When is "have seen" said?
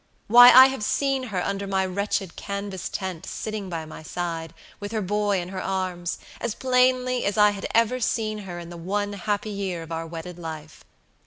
0.65-1.25